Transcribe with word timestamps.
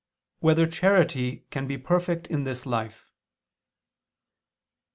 8] 0.39 0.43
Whether 0.47 0.65
Charity 0.65 1.45
Can 1.51 1.67
Be 1.67 1.77
Perfect 1.77 2.25
in 2.25 2.43
This 2.43 2.65
Life? 2.65 3.11